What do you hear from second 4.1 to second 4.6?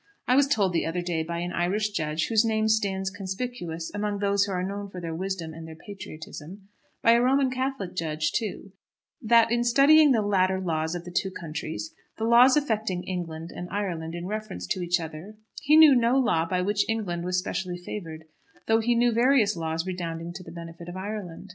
those who